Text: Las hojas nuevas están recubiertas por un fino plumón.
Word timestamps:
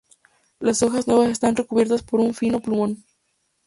Las 0.59 0.81
hojas 0.81 1.07
nuevas 1.07 1.29
están 1.29 1.55
recubiertas 1.55 2.01
por 2.01 2.21
un 2.21 2.33
fino 2.33 2.59
plumón. 2.59 3.05